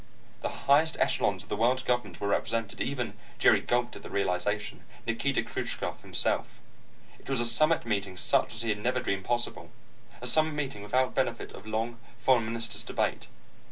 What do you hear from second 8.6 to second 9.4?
he had never dreamed